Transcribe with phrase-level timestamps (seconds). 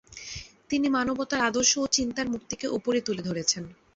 [0.69, 3.63] তিনি মানবতার আদর্শ ও চিন্তার মুক্তিকে ওপরে তুলে ধরেছেন।